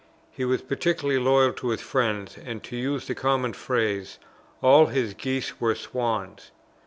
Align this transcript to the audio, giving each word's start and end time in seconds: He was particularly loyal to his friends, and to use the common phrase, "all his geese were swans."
He 0.31 0.45
was 0.45 0.63
particularly 0.63 1.19
loyal 1.19 1.53
to 1.53 1.69
his 1.69 1.81
friends, 1.81 2.35
and 2.35 2.63
to 2.63 2.75
use 2.75 3.05
the 3.05 3.13
common 3.13 3.53
phrase, 3.53 4.17
"all 4.63 4.87
his 4.87 5.13
geese 5.13 5.61
were 5.61 5.75
swans." 5.75 6.49